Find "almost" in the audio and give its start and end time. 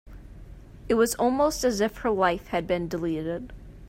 1.13-1.63